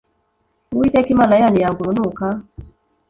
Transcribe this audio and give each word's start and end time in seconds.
Uwiteka 0.73 1.09
imana 1.15 1.33
yanyu 1.41 1.57
yanga 1.63 1.79
urunuka 1.81 2.25